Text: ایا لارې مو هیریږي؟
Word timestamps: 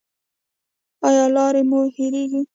ایا 1.07 1.25
لارې 1.35 1.61
مو 1.69 1.79
هیریږي؟ 1.95 2.41